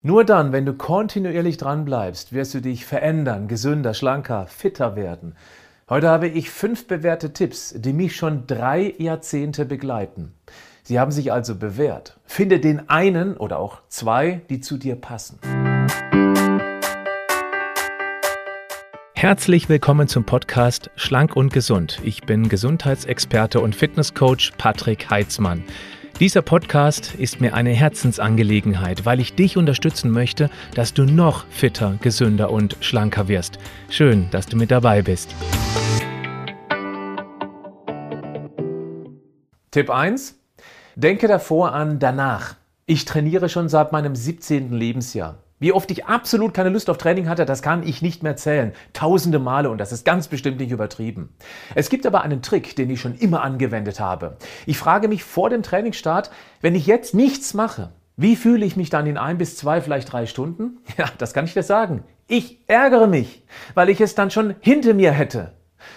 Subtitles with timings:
[0.00, 5.34] Nur dann, wenn du kontinuierlich dran bleibst, wirst du dich verändern, gesünder, schlanker, fitter werden.
[5.90, 10.34] Heute habe ich fünf bewährte Tipps, die mich schon drei Jahrzehnte begleiten.
[10.84, 12.16] Sie haben sich also bewährt.
[12.22, 15.40] Finde den einen oder auch zwei, die zu dir passen.
[19.14, 21.98] Herzlich willkommen zum Podcast Schlank und Gesund.
[22.04, 25.64] Ich bin Gesundheitsexperte und Fitnesscoach Patrick Heitzmann.
[26.20, 31.96] Dieser Podcast ist mir eine Herzensangelegenheit, weil ich dich unterstützen möchte, dass du noch fitter,
[32.02, 33.60] gesünder und schlanker wirst.
[33.88, 35.32] Schön, dass du mit dabei bist.
[39.70, 40.34] Tipp 1.
[40.96, 42.56] Denke davor an danach.
[42.86, 44.72] Ich trainiere schon seit meinem 17.
[44.72, 45.38] Lebensjahr.
[45.60, 48.72] Wie oft ich absolut keine Lust auf Training hatte, das kann ich nicht mehr zählen.
[48.92, 51.34] Tausende Male und das ist ganz bestimmt nicht übertrieben.
[51.74, 54.36] Es gibt aber einen Trick, den ich schon immer angewendet habe.
[54.66, 56.30] Ich frage mich vor dem Trainingsstart,
[56.60, 60.12] wenn ich jetzt nichts mache, wie fühle ich mich dann in ein bis zwei, vielleicht
[60.12, 60.78] drei Stunden?
[60.96, 62.04] Ja, das kann ich dir sagen.
[62.28, 63.44] Ich ärgere mich,
[63.74, 65.52] weil ich es dann schon hinter mir hätte.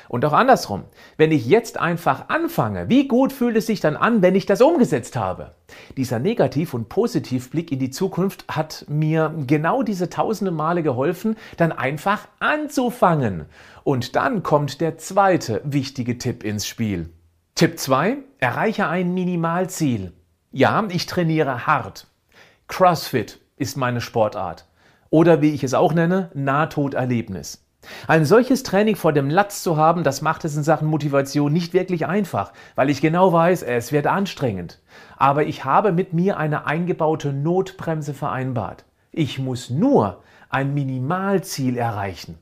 [0.07, 0.83] Und auch andersrum,
[1.17, 4.61] wenn ich jetzt einfach anfange, wie gut fühlt es sich dann an, wenn ich das
[4.61, 5.55] umgesetzt habe?
[5.97, 11.71] Dieser Negativ- und Positivblick in die Zukunft hat mir genau diese tausende Male geholfen, dann
[11.71, 13.45] einfach anzufangen.
[13.83, 17.09] Und dann kommt der zweite wichtige Tipp ins Spiel.
[17.55, 18.17] Tipp 2.
[18.39, 20.13] Erreiche ein Minimalziel.
[20.51, 22.07] Ja, ich trainiere hart.
[22.67, 24.65] CrossFit ist meine Sportart.
[25.09, 27.63] Oder wie ich es auch nenne, Nahtoderlebnis.
[28.07, 31.73] Ein solches Training vor dem Latz zu haben, das macht es in Sachen Motivation nicht
[31.73, 34.79] wirklich einfach, weil ich genau weiß, es wird anstrengend.
[35.17, 38.85] Aber ich habe mit mir eine eingebaute Notbremse vereinbart.
[39.11, 42.37] Ich muss nur ein Minimalziel erreichen.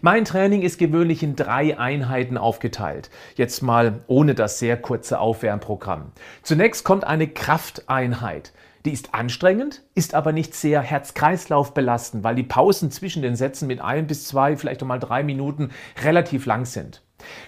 [0.00, 3.10] Mein Training ist gewöhnlich in drei Einheiten aufgeteilt.
[3.36, 6.12] Jetzt mal ohne das sehr kurze Aufwärmprogramm.
[6.42, 8.52] Zunächst kommt eine Krafteinheit.
[8.84, 13.66] Die ist anstrengend, ist aber nicht sehr Herz-Kreislauf belastend, weil die Pausen zwischen den Sätzen
[13.66, 15.70] mit ein bis zwei, vielleicht auch mal drei Minuten
[16.02, 17.02] relativ lang sind.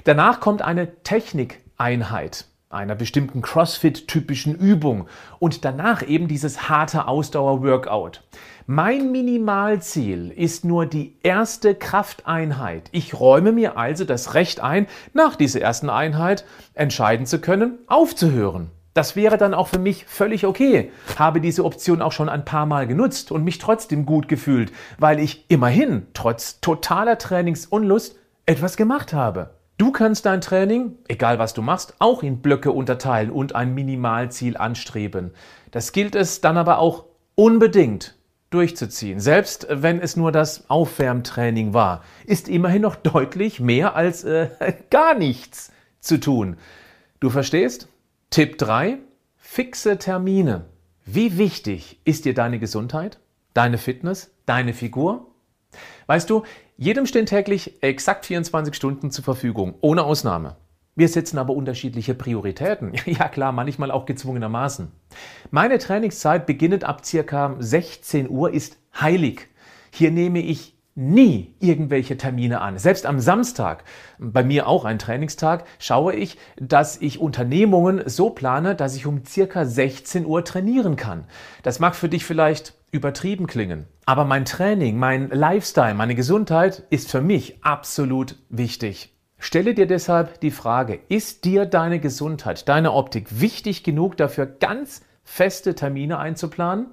[0.05, 5.07] Danach kommt eine Technikeinheit einer bestimmten CrossFit-typischen Übung
[5.39, 8.23] und danach eben dieses harte Ausdauer-Workout.
[8.67, 12.89] Mein Minimalziel ist nur die erste Krafteinheit.
[12.92, 18.70] Ich räume mir also das Recht ein, nach dieser ersten Einheit entscheiden zu können, aufzuhören.
[18.95, 20.91] Das wäre dann auch für mich völlig okay.
[21.19, 25.19] Habe diese Option auch schon ein paar Mal genutzt und mich trotzdem gut gefühlt, weil
[25.19, 29.55] ich immerhin trotz totaler Trainingsunlust etwas gemacht habe.
[29.79, 34.57] Du kannst dein Training, egal was du machst, auch in Blöcke unterteilen und ein Minimalziel
[34.57, 35.33] anstreben.
[35.70, 38.14] Das gilt es dann aber auch unbedingt
[38.51, 39.19] durchzuziehen.
[39.19, 44.51] Selbst wenn es nur das Aufwärmtraining war, ist immerhin noch deutlich mehr als äh,
[44.91, 46.58] gar nichts zu tun.
[47.20, 47.89] Du verstehst?
[48.33, 48.97] Tipp 3.
[49.37, 50.65] Fixe Termine.
[51.05, 53.19] Wie wichtig ist dir deine Gesundheit,
[53.53, 55.27] deine Fitness, deine Figur?
[56.07, 56.43] Weißt du,
[56.79, 60.57] jedem stehen täglich exakt 24 Stunden zur Verfügung, ohne Ausnahme.
[60.97, 62.95] Wir setzen aber unterschiedliche Prioritäten.
[63.05, 64.91] Ja klar, manchmal auch gezwungenermaßen.
[65.51, 69.49] Meine Trainingszeit beginnend ab circa 16 Uhr ist heilig.
[69.91, 72.79] Hier nehme ich nie irgendwelche Termine an.
[72.79, 73.85] Selbst am Samstag,
[74.19, 79.25] bei mir auch ein Trainingstag, schaue ich, dass ich Unternehmungen so plane, dass ich um
[79.25, 81.25] circa 16 Uhr trainieren kann.
[81.63, 87.11] Das mag für dich vielleicht übertrieben klingen, aber mein Training, mein Lifestyle, meine Gesundheit ist
[87.11, 89.17] für mich absolut wichtig.
[89.39, 95.02] Stelle dir deshalb die Frage, ist dir deine Gesundheit, deine Optik wichtig genug dafür, ganz
[95.25, 96.86] feste Termine einzuplanen?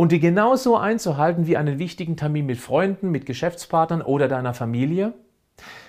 [0.00, 5.12] Und die genauso einzuhalten wie einen wichtigen Termin mit Freunden, mit Geschäftspartnern oder deiner Familie?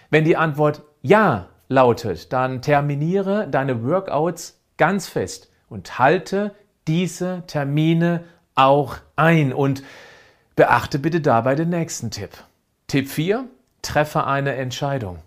[0.10, 6.54] Wenn die Antwort ja lautet, dann terminiere deine Workouts ganz fest und halte
[6.90, 9.82] diese Termine auch ein und
[10.58, 12.32] beachte bitte dabei den nächsten Tipp.
[12.88, 13.46] Tipp 4,
[13.82, 15.20] treffe eine Entscheidung.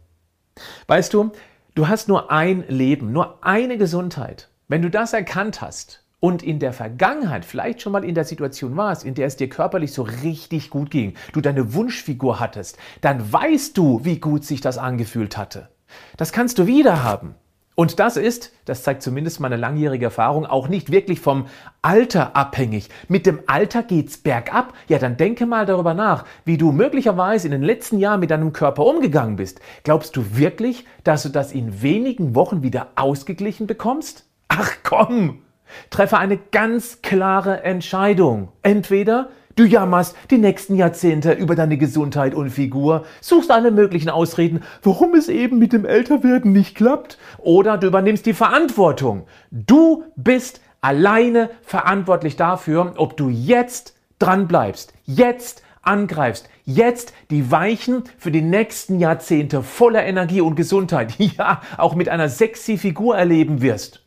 [0.89, 1.33] Weißt du,
[1.75, 4.51] du hast nur ein Leben, nur eine Gesundheit.
[4.69, 8.79] Wenn du das erkannt hast, und in der Vergangenheit vielleicht schon mal in der Situation
[8.79, 13.31] warst, in der es dir körperlich so richtig gut ging, du deine Wunschfigur hattest, dann
[13.31, 15.69] weißt du, wie gut sich das angefühlt hatte.
[16.17, 17.35] Das kannst du wieder haben.
[17.75, 21.45] Und das ist, das zeigt zumindest meine langjährige Erfahrung, auch nicht wirklich vom
[21.83, 22.89] Alter abhängig.
[23.07, 24.73] Mit dem Alter geht's bergab.
[24.89, 28.55] Ja, dann denke mal darüber nach, wie du möglicherweise in den letzten Jahren mit deinem
[28.55, 29.61] Körper umgegangen bist.
[29.83, 34.25] Glaubst du wirklich, dass du das in wenigen Wochen wieder ausgeglichen bekommst?
[34.49, 35.43] Ach komm!
[35.91, 38.49] Treffe eine ganz klare Entscheidung.
[38.63, 44.63] Entweder du jammerst die nächsten Jahrzehnte über deine Gesundheit und Figur, suchst alle möglichen Ausreden,
[44.83, 49.27] warum es eben mit dem Älterwerden nicht klappt, oder du übernimmst die Verantwortung.
[49.51, 58.05] Du bist alleine verantwortlich dafür, ob du jetzt dran bleibst, jetzt angreifst, jetzt die Weichen
[58.19, 63.63] für die nächsten Jahrzehnte voller Energie und Gesundheit, ja, auch mit einer sexy Figur erleben
[63.63, 64.04] wirst.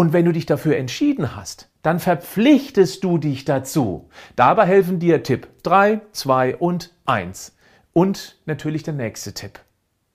[0.00, 4.08] Und wenn du dich dafür entschieden hast, dann verpflichtest du dich dazu.
[4.34, 7.54] Dabei helfen dir Tipp 3, 2 und 1.
[7.92, 9.60] Und natürlich der nächste Tipp.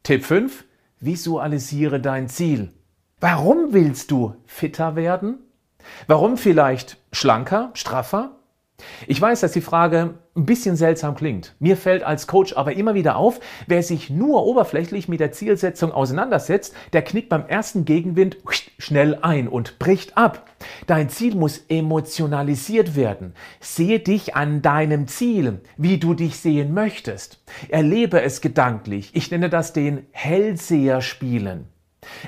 [0.02, 0.66] Tipp 5.
[1.00, 2.72] Visualisiere dein Ziel.
[3.20, 5.38] Warum willst du fitter werden?
[6.08, 8.40] Warum vielleicht schlanker, straffer?
[9.08, 11.56] Ich weiß, dass die Frage ein bisschen seltsam klingt.
[11.60, 15.92] Mir fällt als Coach aber immer wieder auf, wer sich nur oberflächlich mit der Zielsetzung
[15.92, 18.38] auseinandersetzt, der knickt beim ersten Gegenwind
[18.78, 20.50] schnell ein und bricht ab.
[20.88, 23.34] Dein Ziel muss emotionalisiert werden.
[23.62, 27.42] Sehe dich an deinem Ziel, wie du dich sehen möchtest.
[27.70, 29.12] Erlebe es gedanklich.
[29.14, 31.70] Ich nenne das den Hellseher spielen.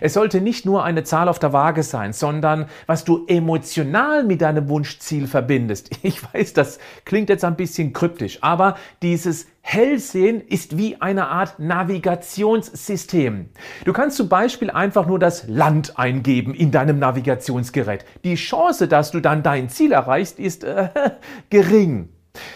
[0.02, 4.42] Es sollte nicht nur eine Zahl auf der Waage sein, sondern was du emotional mit
[4.42, 5.90] deinem Wunschziel verbindest.
[6.08, 11.60] Ich weiß, das klingt jetzt ein bisschen kryptisch, aber dieses Hellsehen ist wie eine Art
[11.60, 13.50] Navigationssystem.
[13.84, 18.06] Du kannst zum Beispiel einfach nur das Land eingeben in deinem Navigationsgerät.
[18.24, 20.88] Die Chance, dass du dann dein Ziel erreichst, ist äh,
[21.50, 22.08] gering.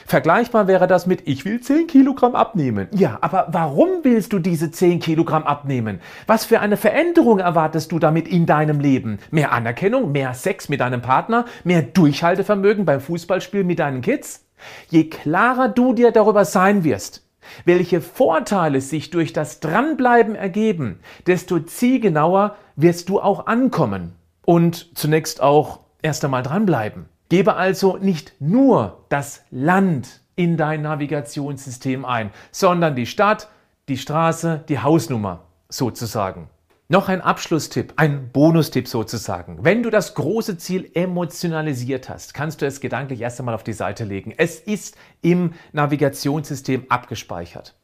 [0.06, 2.88] Vergleichbar wäre das mit, ich will 10 Kilogramm abnehmen.
[2.92, 6.00] Ja, aber warum willst du diese 10 Kilogramm abnehmen?
[6.28, 9.20] Was für eine Veränderung erwartest du damit in deinem Leben?
[9.32, 14.46] Mehr Anerkennung, mehr Sex mit deinem Partner, mehr Durchhaltevermögen beim Fußballspiel mit deinen Kids?
[14.90, 17.28] Je klarer du dir darüber sein wirst,
[17.66, 24.14] welche Vorteile sich durch das Dranbleiben ergeben, desto zielgenauer wirst du auch ankommen
[24.46, 27.06] und zunächst auch erst einmal dranbleiben.
[27.32, 33.48] Gebe also nicht nur das Land in dein Navigationssystem ein, sondern die Stadt,
[33.88, 36.50] die Straße, die Hausnummer sozusagen.
[36.90, 39.64] Noch ein Abschlusstipp, ein Bonustipp sozusagen.
[39.64, 43.72] Wenn du das große Ziel emotionalisiert hast, kannst du es gedanklich erst einmal auf die
[43.72, 44.34] Seite legen.
[44.36, 47.76] Es ist im Navigationssystem abgespeichert.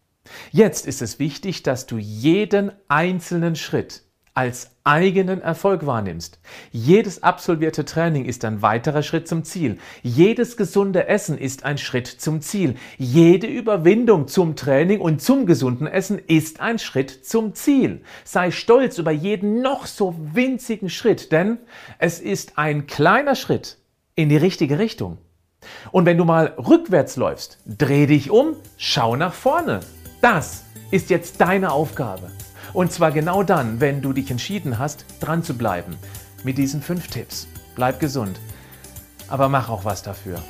[0.52, 4.04] Jetzt ist es wichtig, dass du jeden einzelnen Schritt
[4.38, 6.40] als eigenen Erfolg wahrnimmst.
[6.72, 9.80] Jedes absolvierte Training ist ein weiterer Schritt zum Ziel.
[10.04, 12.76] Jedes gesunde Essen ist ein Schritt zum Ziel.
[13.00, 18.04] Jede Überwindung zum Training und zum gesunden Essen ist ein Schritt zum Ziel.
[18.26, 21.58] Sei stolz über jeden noch so winzigen Schritt, denn
[21.98, 23.80] es ist ein kleiner Schritt
[24.14, 25.18] in die richtige Richtung.
[25.92, 29.80] Und wenn du mal rückwärts läufst, dreh dich um, schau nach vorne.
[30.22, 32.30] Das ist jetzt deine Aufgabe.
[32.78, 35.98] Und zwar genau dann, wenn du dich entschieden hast, dran zu bleiben.
[36.44, 37.48] Mit diesen fünf Tipps.
[37.74, 38.40] Bleib gesund.
[39.28, 40.44] Aber mach auch was dafür.